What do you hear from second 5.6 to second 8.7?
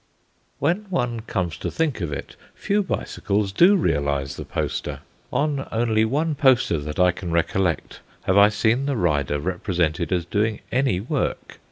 only one poster that I can recollect have I